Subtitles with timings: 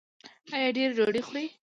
[0.53, 1.45] ایا ډیرې ډوډۍ خورئ؟